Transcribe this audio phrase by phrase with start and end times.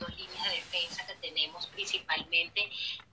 [0.00, 2.70] Dos líneas de defensa que tenemos principalmente,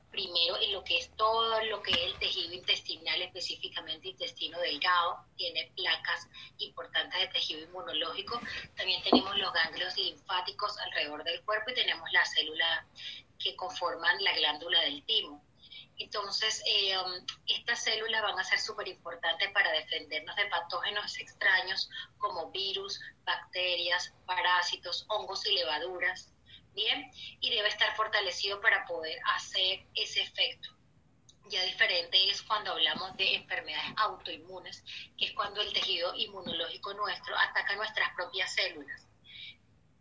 [0.09, 5.26] primero en lo que es todo lo que es el tejido intestinal, específicamente intestino delgado,
[5.36, 6.27] tiene placas
[6.58, 8.40] importantes de tejido inmunológico,
[8.76, 12.86] también tenemos los ganglios linfáticos alrededor del cuerpo y tenemos las células
[13.38, 15.44] que conforman la glándula del timo.
[15.99, 21.90] Entonces, eh, um, estas células van a ser súper importantes para defendernos de patógenos extraños
[22.20, 26.32] como virus, bacterias, parásitos, hongos y levaduras
[26.77, 30.70] bien, y debe estar fortalecido para poder hacer ese efecto.
[31.49, 34.84] Ya diferente es cuando hablamos de enfermedades autoinmunes,
[35.18, 39.07] que es cuando el tejido inmunológico nuestro ataca nuestras propias células.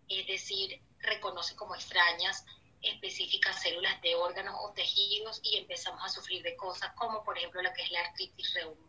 [0.08, 2.44] Es decir, reconoce como extrañas
[2.82, 7.62] específicas células de órganos o tejidos y empezamos a sufrir de cosas como por ejemplo
[7.62, 8.85] lo que es la artritis reumatoide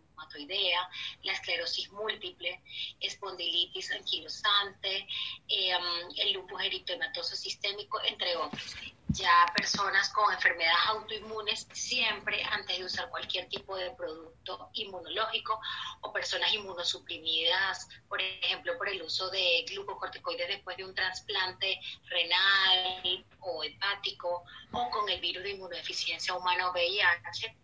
[1.24, 2.62] la esclerosis múltiple,
[3.00, 5.08] espondilitis anquilosante,
[5.48, 5.72] eh,
[6.18, 8.76] el lupus eritematoso sistémico, entre otros.
[9.10, 15.60] Ya personas con enfermedades autoinmunes siempre antes de usar cualquier tipo de producto inmunológico
[16.02, 23.26] o personas inmunosuprimidas, por ejemplo, por el uso de glucocorticoides después de un trasplante renal
[23.40, 24.44] o hepático
[24.74, 27.56] o con el virus de inmunodeficiencia humana o VIH,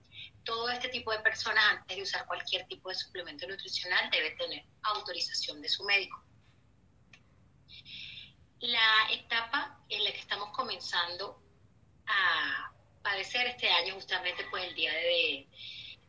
[0.44, 4.66] todo este tipo de personas, antes de usar cualquier tipo de suplemento nutricional, debe tener
[4.84, 6.24] autorización de su médico.
[8.60, 11.42] La etapa en la que estamos comenzando
[12.08, 12.72] a
[13.02, 15.48] padecer este año, justamente pues el día de,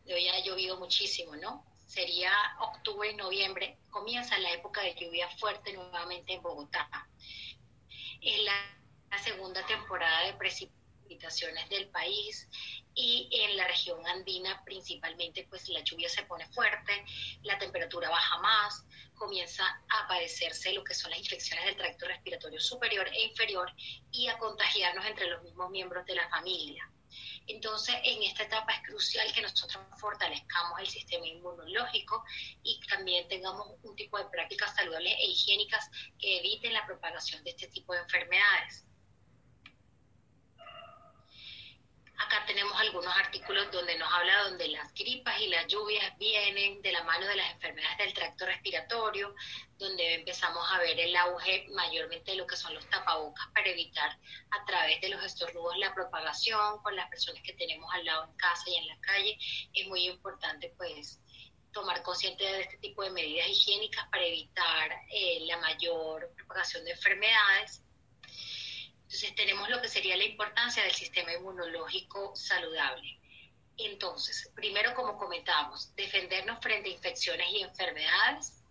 [0.07, 1.65] hoy ha llovido muchísimo, ¿no?
[1.87, 6.89] Sería octubre y noviembre, comienza la época de lluvia fuerte nuevamente en Bogotá.
[8.21, 8.79] Es la,
[9.11, 12.49] la segunda temporada de precipitaciones del país
[12.95, 17.05] y en la región andina principalmente pues la lluvia se pone fuerte,
[17.43, 18.85] la temperatura baja más,
[19.15, 23.73] comienza a padecerse lo que son las infecciones del tracto respiratorio superior e inferior
[24.13, 26.89] y a contagiarnos entre los mismos miembros de la familia.
[27.47, 32.25] Entonces, en esta etapa es crucial que nosotros fortalezcamos el sistema inmunológico
[32.63, 37.51] y también tengamos un tipo de prácticas saludables e higiénicas que eviten la propagación de
[37.51, 38.85] este tipo de enfermedades.
[42.17, 46.93] Acá tenemos algunos artículos donde nos habla donde las gripas y las lluvias vienen de
[46.93, 49.35] la mano de las enfermedades del tracto respiratorio,
[49.79, 54.17] donde empezamos a ver el auge mayormente de lo que son los tapabocas para evitar
[54.51, 58.37] a través de los estornudos la propagación con las personas que tenemos al lado en
[58.37, 59.37] casa y en la calle.
[59.73, 61.21] Es muy importante pues
[61.73, 66.93] tomar consciente de este tipo de medidas higiénicas para evitar eh, la mayor propagación de
[66.93, 67.83] enfermedades
[69.05, 73.21] entonces tenemos lo que sería la importancia del sistema inmunológico saludable.
[73.77, 78.63] Entonces, primero, como comentábamos, defendernos frente a infecciones y enfermedades,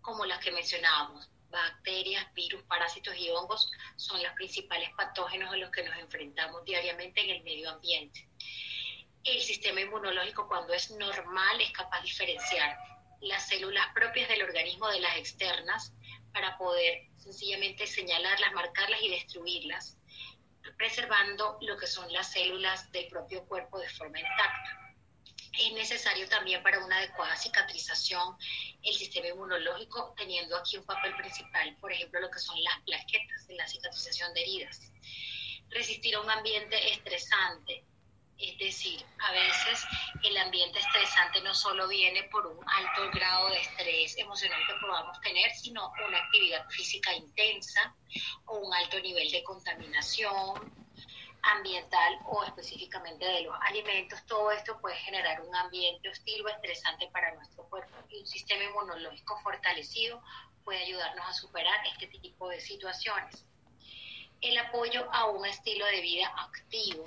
[0.00, 5.70] como las que mencionábamos, bacterias, virus, parásitos y hongos son los principales patógenos a los
[5.70, 8.28] que nos enfrentamos diariamente en el medio ambiente.
[9.22, 12.76] El sistema inmunológico cuando es normal es capaz de diferenciar
[13.20, 15.92] las células propias del organismo de las externas
[16.32, 19.98] para poder sencillamente señalarlas, marcarlas y destruirlas,
[20.78, 24.94] preservando lo que son las células del propio cuerpo de forma intacta.
[25.58, 28.36] Es necesario también para una adecuada cicatrización
[28.82, 33.48] el sistema inmunológico, teniendo aquí un papel principal, por ejemplo, lo que son las plaquetas
[33.48, 34.92] en la cicatrización de heridas.
[35.70, 37.84] Resistir a un ambiente estresante,
[38.38, 39.84] es decir, a veces
[40.22, 45.20] el ambiente estresante no solo viene por un alto grado de estrés emocional que podamos
[45.20, 47.94] tener, sino una actividad física intensa
[48.46, 50.86] o un alto nivel de contaminación
[51.42, 54.24] ambiental o específicamente de los alimentos.
[54.26, 58.64] Todo esto puede generar un ambiente hostil o estresante para nuestro cuerpo y un sistema
[58.64, 60.22] inmunológico fortalecido
[60.64, 63.46] puede ayudarnos a superar este tipo de situaciones.
[64.40, 67.04] El apoyo a un estilo de vida activo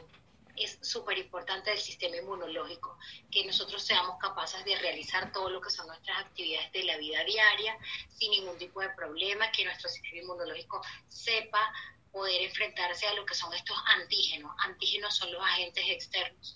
[0.60, 2.98] es súper importante del sistema inmunológico,
[3.32, 7.24] que nosotros seamos capaces de realizar todo lo que son nuestras actividades de la vida
[7.24, 7.78] diaria
[8.10, 11.74] sin ningún tipo de problema, que nuestro sistema inmunológico sepa
[12.12, 14.52] poder enfrentarse a lo que son estos antígenos.
[14.60, 16.56] Antígenos son los agentes externos,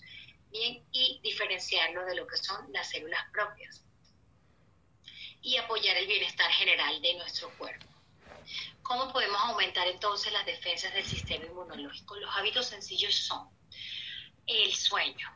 [0.50, 3.82] bien, y diferenciarlo de lo que son las células propias.
[5.40, 7.86] Y apoyar el bienestar general de nuestro cuerpo.
[8.82, 12.16] ¿Cómo podemos aumentar entonces las defensas del sistema inmunológico?
[12.16, 13.48] Los hábitos sencillos son
[14.46, 15.28] el sueño,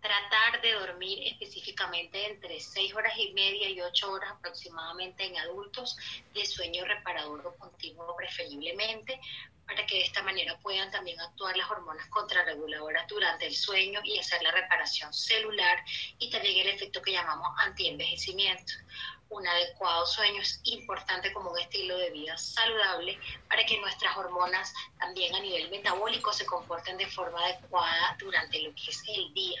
[0.00, 5.96] tratar de dormir específicamente entre 6 horas y media y 8 horas aproximadamente en adultos
[6.34, 9.18] de sueño reparador o continuo preferiblemente
[9.66, 14.18] para que de esta manera puedan también actuar las hormonas contrarreguladoras durante el sueño y
[14.18, 15.82] hacer la reparación celular
[16.18, 18.74] y también el efecto que llamamos antienvejecimiento.
[19.30, 23.18] Un adecuado sueño es importante como un estilo de vida saludable
[23.48, 28.74] para que nuestras hormonas también a nivel metabólico se comporten de forma adecuada durante lo
[28.74, 29.60] que es el día.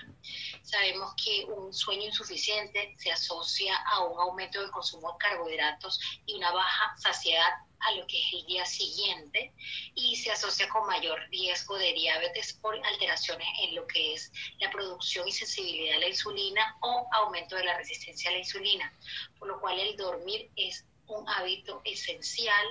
[0.62, 6.34] Sabemos que un sueño insuficiente se asocia a un aumento del consumo de carbohidratos y
[6.34, 7.52] una baja saciedad
[7.84, 9.52] a lo que es el día siguiente
[9.94, 14.70] y se asocia con mayor riesgo de diabetes por alteraciones en lo que es la
[14.70, 18.92] producción y sensibilidad a la insulina o aumento de la resistencia a la insulina,
[19.38, 22.66] por lo cual el dormir es un hábito esencial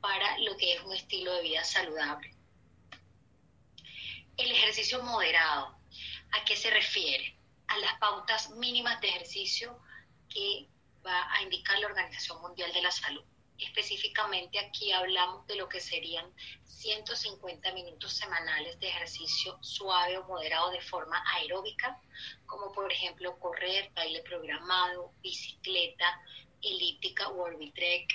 [0.00, 2.34] para lo que es un estilo de vida saludable.
[4.36, 5.78] El ejercicio moderado,
[6.32, 7.36] ¿a qué se refiere?
[7.68, 9.78] A las pautas mínimas de ejercicio
[10.28, 10.66] que
[11.04, 13.24] va a indicar la Organización Mundial de la Salud.
[13.60, 16.32] Específicamente aquí hablamos de lo que serían
[16.64, 22.00] 150 minutos semanales de ejercicio suave o moderado de forma aeróbica,
[22.46, 26.20] como por ejemplo correr, baile programado, bicicleta,
[26.62, 28.08] elíptica o orbitrek,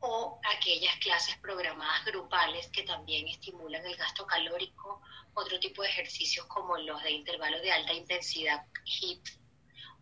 [0.00, 5.00] o aquellas clases programadas grupales que también estimulan el gasto calórico,
[5.34, 9.41] otro tipo de ejercicios como los de intervalos de alta intensidad HIIT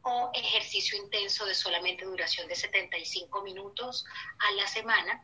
[0.03, 4.05] o ejercicio intenso de solamente duración de 75 minutos
[4.39, 5.23] a la semana,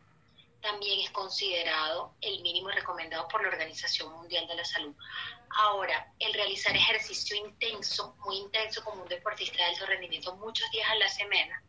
[0.60, 4.94] también es considerado el mínimo recomendado por la Organización Mundial de la Salud.
[5.58, 10.88] Ahora, el realizar ejercicio intenso, muy intenso como un deportista de alto rendimiento muchos días
[10.90, 11.62] a la semana,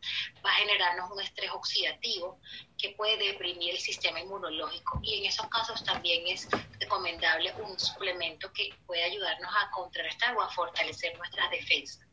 [0.44, 2.40] va a generarnos un estrés oxidativo
[2.76, 6.48] que puede deprimir el sistema inmunológico y en esos casos también es
[6.80, 12.07] recomendable un suplemento que puede ayudarnos a contrarrestar o a fortalecer nuestras defensas.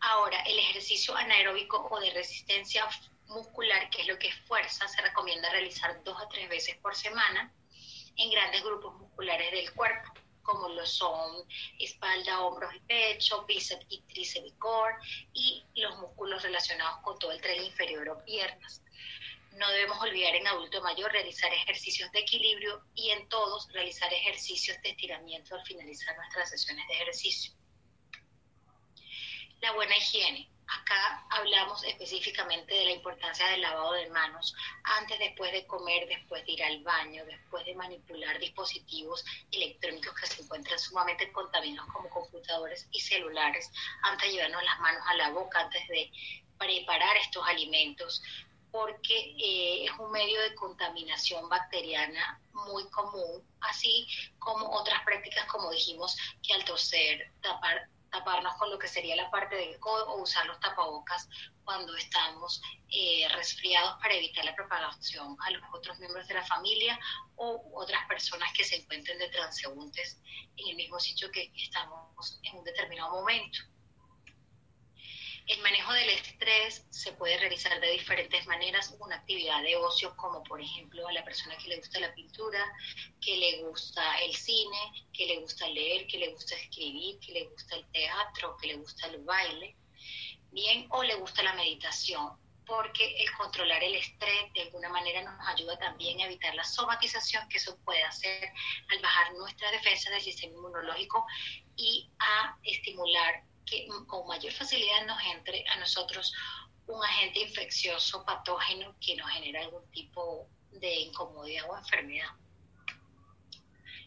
[0.00, 2.88] Ahora, el ejercicio anaeróbico o de resistencia
[3.26, 6.94] muscular, que es lo que es fuerza, se recomienda realizar dos a tres veces por
[6.94, 7.52] semana
[8.16, 10.12] en grandes grupos musculares del cuerpo,
[10.42, 11.46] como lo son
[11.78, 14.94] espalda, hombros y pecho, bíceps y tríceps y core,
[15.34, 18.82] y los músculos relacionados con todo el tren inferior o piernas.
[19.52, 24.80] No debemos olvidar en adulto mayor realizar ejercicios de equilibrio y en todos realizar ejercicios
[24.82, 27.52] de estiramiento al finalizar nuestras sesiones de ejercicio.
[29.60, 30.48] La buena higiene.
[30.68, 36.44] Acá hablamos específicamente de la importancia del lavado de manos antes, después de comer, después
[36.44, 42.08] de ir al baño, después de manipular dispositivos electrónicos que se encuentran sumamente contaminados como
[42.10, 43.70] computadores y celulares,
[44.02, 46.12] antes de llevarnos las manos a la boca, antes de
[46.58, 48.22] preparar estos alimentos,
[48.70, 54.06] porque eh, es un medio de contaminación bacteriana muy común, así
[54.38, 59.30] como otras prácticas, como dijimos, que al toser, tapar taparnos con lo que sería la
[59.30, 61.28] parte del codo o usar los tapabocas
[61.64, 62.60] cuando estamos
[62.90, 66.98] eh, resfriados para evitar la propagación a los otros miembros de la familia
[67.36, 70.20] o otras personas que se encuentren de transeúntes
[70.56, 73.58] en el mismo sitio que estamos en un determinado momento.
[75.48, 78.94] El manejo del estrés se puede realizar de diferentes maneras.
[79.00, 82.62] Una actividad de ocio, como por ejemplo a la persona que le gusta la pintura,
[83.18, 87.46] que le gusta el cine, que le gusta leer, que le gusta escribir, que le
[87.46, 89.74] gusta el teatro, que le gusta el baile,
[90.50, 95.48] bien, o le gusta la meditación porque el controlar el estrés de alguna manera nos
[95.48, 98.52] ayuda también a evitar la somatización que eso puede hacer
[98.90, 101.24] al bajar nuestra defensa del sistema inmunológico
[101.76, 106.32] y a estimular que con mayor facilidad nos entre a nosotros
[106.86, 112.30] un agente infeccioso patógeno que nos genera algún tipo de incomodidad o enfermedad.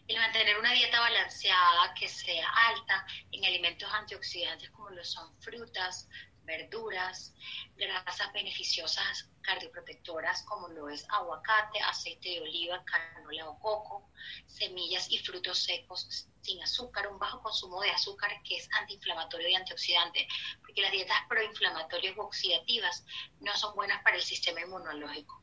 [0.08, 6.08] El mantener una dieta balanceada que sea alta en alimentos antioxidantes como lo son frutas,
[6.44, 7.32] verduras,
[7.76, 14.10] grasas beneficiosas cardioprotectoras como lo es aguacate, aceite de oliva, canola o coco,
[14.46, 19.54] semillas y frutos secos sin azúcar, un bajo consumo de azúcar que es antiinflamatorio y
[19.54, 20.26] antioxidante,
[20.60, 23.04] porque las dietas proinflamatorias o oxidativas
[23.40, 25.42] no son buenas para el sistema inmunológico.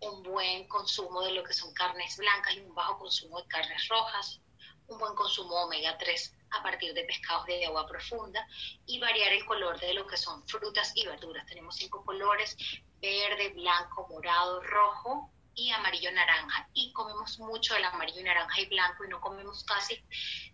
[0.00, 3.88] Un buen consumo de lo que son carnes blancas y un bajo consumo de carnes
[3.88, 4.40] rojas,
[4.88, 8.46] un buen consumo de omega 3 a partir de pescados de agua profunda
[8.86, 11.46] y variar el color de lo que son frutas y verduras.
[11.46, 12.56] Tenemos cinco colores,
[13.06, 16.68] verde, blanco, morado, rojo y amarillo naranja.
[16.74, 20.00] Y comemos mucho el amarillo, naranja y blanco y no comemos casi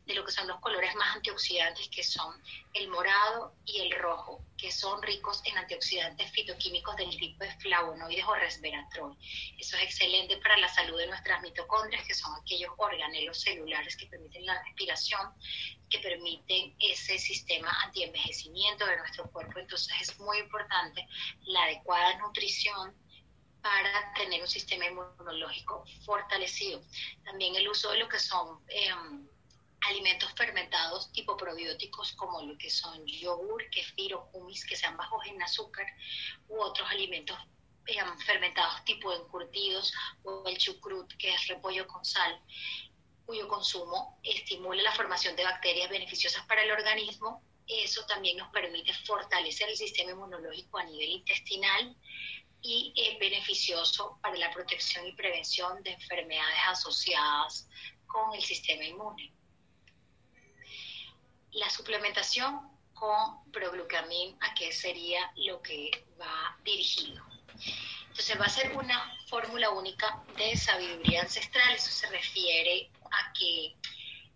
[0.07, 2.41] de lo que son los colores más antioxidantes, que son
[2.75, 8.25] el morado y el rojo, que son ricos en antioxidantes fitoquímicos del tipo de flavonoides
[8.25, 9.17] o resveratrol.
[9.59, 14.07] Eso es excelente para la salud de nuestras mitocondrias, que son aquellos organelos celulares que
[14.07, 15.33] permiten la respiración,
[15.91, 19.59] que permiten ese sistema antienvejecimiento de nuestro cuerpo.
[19.59, 21.07] Entonces es muy importante
[21.43, 23.02] la adecuada nutrición
[23.63, 26.83] para tener un sistema inmunológico fortalecido.
[27.25, 29.29] También el uso de lo que son em,
[29.89, 35.25] alimentos fermentados tipo probióticos como lo que son yogur, kefir o humis que sean bajos
[35.27, 35.87] en azúcar
[36.49, 37.39] u otros alimentos
[37.87, 39.93] eh, fermentados tipo encurtidos
[40.25, 42.41] o el chucrut que es repollo con sal
[43.27, 47.43] cuyo consumo estimula la formación de bacterias beneficiosas para el organismo.
[47.85, 51.97] Eso también nos permite fortalecer el sistema inmunológico a nivel intestinal
[52.61, 57.69] y es beneficioso para la protección y prevención de enfermedades asociadas
[58.07, 59.33] con el sistema inmune
[61.53, 62.61] la suplementación
[62.95, 67.23] con proglucamin, ¿a qué sería lo que va dirigido?
[68.09, 73.75] Entonces va a ser una fórmula única de sabiduría ancestral, eso se refiere a que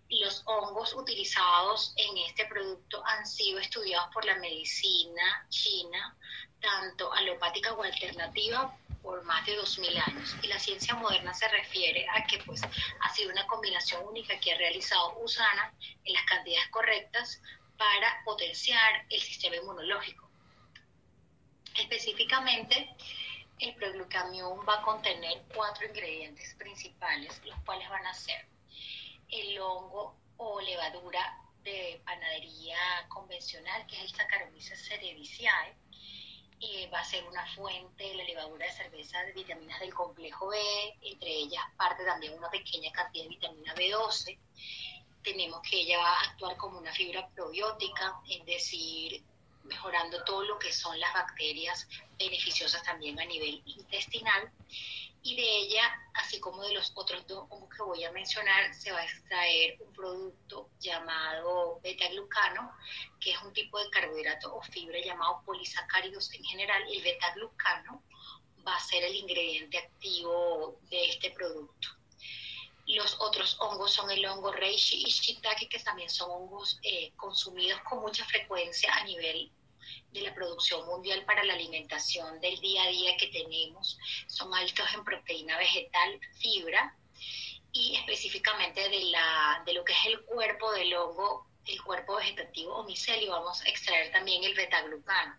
[0.08, 6.16] los hongos utilizados en este producto han sido estudiados por la medicina china,
[6.60, 10.36] tanto alopática o alternativa, por más de 2.000 años.
[10.42, 14.52] Y la ciencia moderna se refiere a que pues, ha sido una combinación única que
[14.52, 15.72] ha realizado Usana
[16.04, 17.40] en las cantidades correctas
[17.76, 20.28] para potenciar el sistema inmunológico.
[21.76, 22.96] Específicamente,
[23.58, 28.55] el proglucamión va a contener cuatro ingredientes principales, los cuales van a ser
[29.30, 32.78] el hongo o levadura de panadería
[33.08, 35.76] convencional, que es el Saccharomyces cerevisiae,
[36.60, 40.48] eh, va a ser una fuente de la levadura de cerveza de vitaminas del complejo
[40.48, 40.58] B,
[41.02, 44.38] entre ellas parte también una pequeña cantidad de vitamina B12.
[45.22, 49.22] Tenemos que ella va a actuar como una fibra probiótica, es decir,
[49.64, 51.86] mejorando todo lo que son las bacterias
[52.18, 54.50] beneficiosas también a nivel intestinal
[55.26, 55.82] y de ella,
[56.14, 59.92] así como de los otros dos que voy a mencionar, se va a extraer un
[59.92, 62.72] producto llamado beta-glucano,
[63.20, 68.04] que es un tipo de carbohidrato o fibra llamado polisacáridos en general, el beta-glucano
[68.66, 71.88] va a ser el ingrediente activo de este producto.
[72.86, 77.80] Los otros hongos son el hongo reishi y shiitake, que también son hongos eh, consumidos
[77.80, 79.50] con mucha frecuencia a nivel
[80.12, 84.86] de la producción mundial para la alimentación del día a día que tenemos son altos
[84.94, 86.96] en proteína vegetal, fibra
[87.72, 92.74] y específicamente de, la, de lo que es el cuerpo del hongo, el cuerpo vegetativo
[92.74, 95.36] o micelio, vamos a extraer también el betaglucano.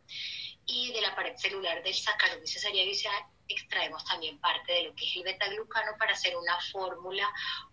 [0.65, 5.15] Y de la pared celular del Saccharomyces cerevisiae extraemos también parte de lo que es
[5.15, 7.27] el betaglucano para hacer una fórmula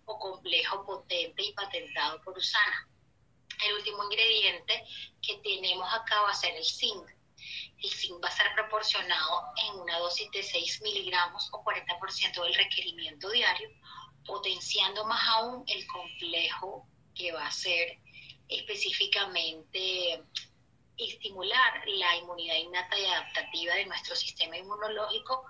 [0.05, 2.87] o complejo potente y patentado por Usana.
[3.65, 4.85] El último ingrediente
[5.21, 7.09] que tenemos acá va a ser el zinc.
[7.81, 12.53] El zinc va a ser proporcionado en una dosis de 6 miligramos o 40% del
[12.53, 13.69] requerimiento diario,
[14.25, 17.97] potenciando más aún el complejo que va a ser
[18.49, 20.23] específicamente
[20.97, 25.45] estimular la inmunidad innata y adaptativa de nuestro sistema inmunológico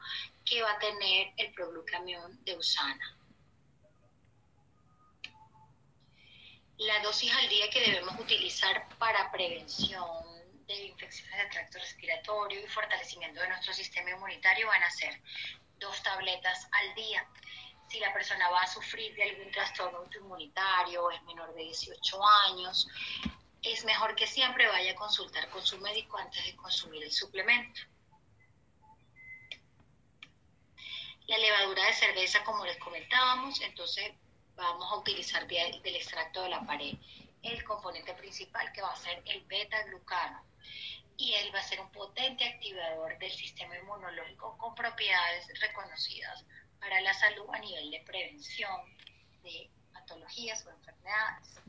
[0.45, 3.17] que va a tener el proglucamión de usana.
[6.77, 10.08] La dosis al día que debemos utilizar para prevención
[10.67, 15.22] de infecciones de tracto respiratorio y fortalecimiento de nuestro sistema inmunitario van a ser
[15.79, 17.25] dos tabletas al día.
[17.88, 22.88] Si la persona va a sufrir de algún trastorno autoinmunitario, es menor de 18 años,
[23.62, 27.82] es mejor que siempre vaya a consultar con su médico antes de consumir el suplemento.
[31.27, 34.12] La levadura de cerveza, como les comentábamos, entonces
[34.55, 36.95] vamos a utilizar del extracto de la pared
[37.41, 40.43] el componente principal que va a ser el beta-glucano.
[41.17, 46.43] Y él va a ser un potente activador del sistema inmunológico con propiedades reconocidas
[46.79, 48.97] para la salud a nivel de prevención
[49.43, 51.59] de patologías o enfermedades.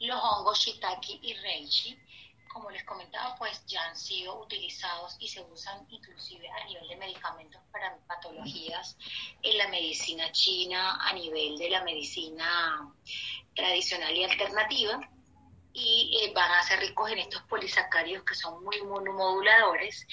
[0.00, 1.98] Los hongos shiitake y reishi
[2.48, 6.96] como les comentaba, pues ya han sido utilizados y se usan inclusive a nivel de
[6.96, 8.96] medicamentos para patologías
[9.42, 12.92] en la medicina china, a nivel de la medicina
[13.54, 15.00] tradicional y alternativa,
[15.72, 20.06] y eh, van a ser ricos en estos polisacáridos que son muy monomoduladores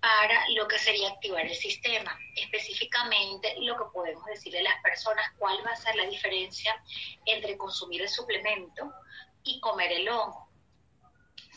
[0.00, 2.18] para lo que sería activar el sistema.
[2.36, 6.82] Específicamente, lo que podemos decirle a las personas, cuál va a ser la diferencia
[7.26, 8.92] entre consumir el suplemento
[9.42, 10.49] y comer el hongo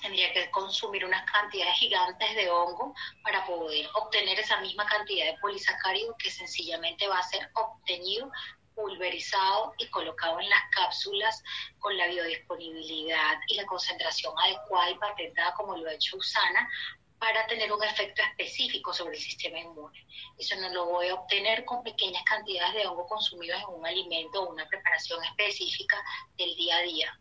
[0.03, 2.93] tendría que consumir unas cantidades gigantes de hongo
[3.23, 8.29] para poder obtener esa misma cantidad de polisacárido que sencillamente va a ser obtenido
[8.75, 11.41] pulverizado y colocado en las cápsulas
[11.79, 16.69] con la biodisponibilidad y la concentración adecuada y patentada como lo ha hecho Usana
[17.17, 20.05] para tener un efecto específico sobre el sistema inmune.
[20.37, 24.41] Eso no lo voy a obtener con pequeñas cantidades de hongo consumidos en un alimento
[24.41, 26.03] o una preparación específica
[26.35, 27.19] del día a día.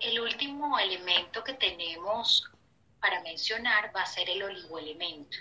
[0.00, 2.50] El último elemento que tenemos
[3.00, 5.36] para mencionar va a ser el oligoelemento.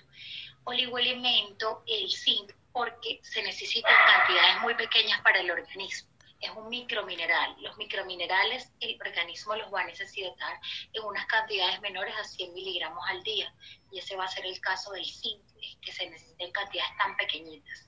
[0.65, 6.09] Oligoelemento, el zinc, porque se necesitan cantidades muy pequeñas para el organismo.
[6.41, 7.55] Es un micromineral.
[7.61, 10.59] Los microminerales el organismo los va a necesitar
[10.91, 13.53] en unas cantidades menores a 100 miligramos al día.
[13.93, 15.41] Y ese va a ser el caso del zinc,
[15.81, 17.87] que se necesita en cantidades tan pequeñitas.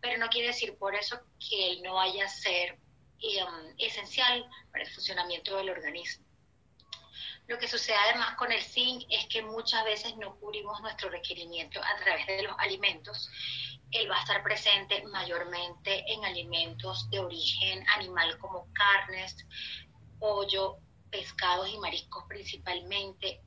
[0.00, 2.78] Pero no quiere decir por eso que él no vaya a ser
[3.22, 6.26] Em, esencial para el funcionamiento del organismo.
[7.46, 11.80] Lo que sucede además con el zinc es que muchas veces no cubrimos nuestro requerimiento
[11.80, 13.30] a través de los alimentos.
[13.92, 19.36] Él va a estar presente mayormente en alimentos de origen animal como carnes,
[20.18, 20.78] pollo,
[21.10, 23.40] pescados y mariscos principalmente,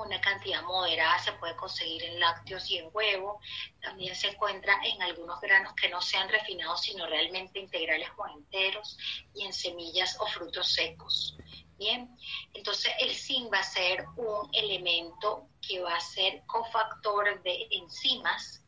[0.00, 3.40] una cantidad moderada se puede conseguir en lácteos y en huevo.
[3.80, 8.96] También se encuentra en algunos granos que no sean refinados, sino realmente integrales o enteros,
[9.34, 11.36] y en semillas o frutos secos.
[11.78, 12.16] Bien,
[12.54, 18.64] entonces el zinc va a ser un elemento que va a ser cofactor de enzimas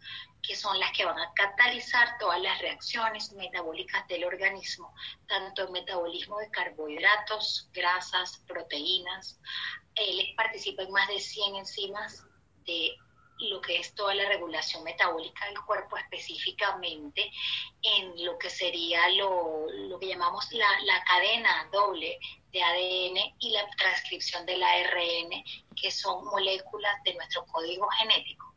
[0.46, 4.94] que son las que van a catalizar todas las reacciones metabólicas del organismo,
[5.26, 9.40] tanto el metabolismo de carbohidratos, grasas, proteínas.
[9.94, 12.24] Él participa en más de 100 enzimas
[12.66, 12.94] de
[13.38, 17.30] lo que es toda la regulación metabólica del cuerpo, específicamente
[17.82, 19.66] en lo que sería lo,
[19.98, 22.18] que llamamos la, la, cadena doble
[22.52, 28.54] de ADN y la transcripción del ARN, que son moléculas de nuestro código genético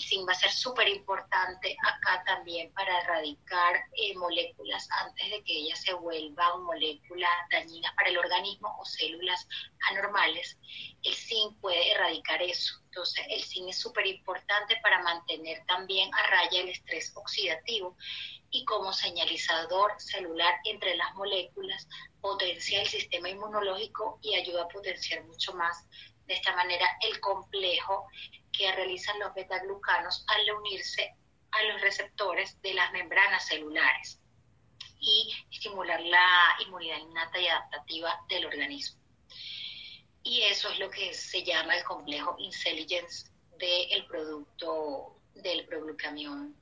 [0.00, 5.52] zinc va a ser súper importante acá también para erradicar eh, moléculas antes de que
[5.52, 9.46] ellas se vuelvan moléculas dañinas para el organismo o células
[9.90, 10.58] anormales.
[11.02, 12.74] El zinc puede erradicar eso.
[12.84, 17.96] Entonces, el zinc es súper importante para mantener también a raya el estrés oxidativo
[18.50, 21.88] y como señalizador celular entre las moléculas,
[22.20, 25.86] potencia el sistema inmunológico y ayuda a potenciar mucho más
[26.30, 28.06] de esta manera el complejo
[28.52, 31.12] que realizan los betaglucanos al unirse
[31.50, 34.20] a los receptores de las membranas celulares
[35.00, 39.00] y estimular la inmunidad innata y adaptativa del organismo.
[40.22, 46.54] Y eso es lo que se llama el complejo intelligence del producto del progrlucamión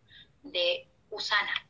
[0.45, 1.68] de Usana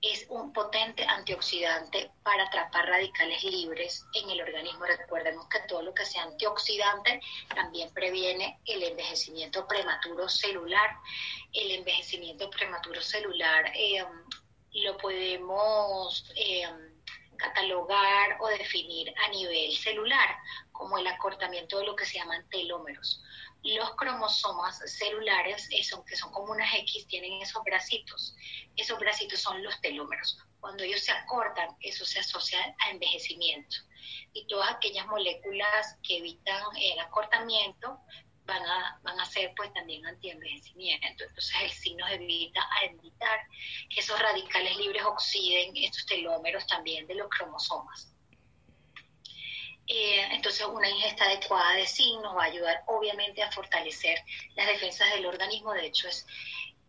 [0.00, 4.84] es un potente antioxidante para atrapar radicales libres en el organismo.
[4.84, 7.20] Recordemos que todo lo que sea antioxidante
[7.54, 10.96] también previene el envejecimiento prematuro celular.
[11.52, 14.04] El envejecimiento prematuro celular eh,
[14.72, 16.68] lo podemos eh,
[17.36, 20.36] catalogar o definir a nivel celular
[20.70, 23.22] como el acortamiento de lo que se llaman telómeros
[23.62, 28.34] los cromosomas celulares, que son como unas X, tienen esos bracitos.
[28.76, 30.38] Esos bracitos son los telómeros.
[30.60, 33.76] Cuando ellos se acortan, eso se asocia a envejecimiento.
[34.32, 38.00] Y todas aquellas moléculas que evitan el acortamiento
[38.44, 41.24] van a, van a ser pues también antienvejecimiento.
[41.24, 43.40] Entonces el signo evita a evitar
[43.90, 48.12] que esos radicales libres oxiden estos telómeros también de los cromosomas.
[49.88, 54.22] Eh, entonces, una ingesta adecuada de zinc nos va a ayudar, obviamente, a fortalecer
[54.54, 55.72] las defensas del organismo.
[55.72, 56.26] De hecho, es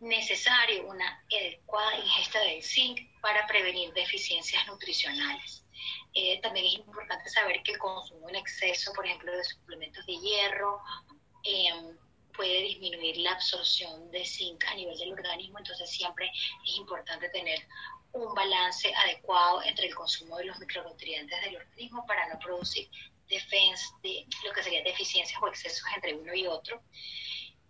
[0.00, 5.64] necesario una adecuada ingesta de zinc para prevenir deficiencias nutricionales.
[6.12, 10.18] Eh, también es importante saber que el consumo en exceso, por ejemplo, de suplementos de
[10.18, 10.82] hierro,
[11.44, 11.96] em,
[12.40, 16.32] puede disminuir la absorción de zinc a nivel del organismo, entonces siempre
[16.66, 17.68] es importante tener
[18.12, 22.88] un balance adecuado entre el consumo de los micronutrientes del organismo para no producir
[23.28, 26.82] defensa de lo que serían deficiencias o excesos entre uno y otro.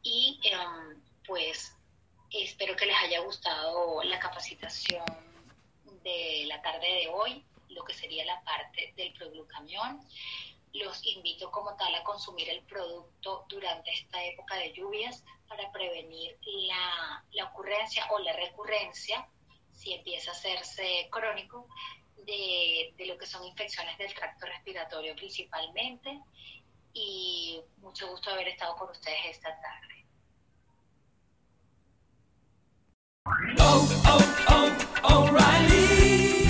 [0.05, 1.77] Y em, pues
[2.31, 5.05] espero que les haya gustado la capacitación
[6.05, 9.13] de la tarde de hoy, lo que sería la parte del
[9.49, 10.01] camión
[10.73, 16.39] Los invito como tal a consumir el producto durante esta época de lluvias para prevenir
[16.69, 19.29] la, la ocurrencia o la recurrencia
[19.81, 21.67] si empieza a hacerse crónico,
[22.27, 26.21] de, lo que son infecciones del tracto respiratorio principalmente.
[26.93, 29.91] Y mucho gusto haber estado con ustedes esta tarde.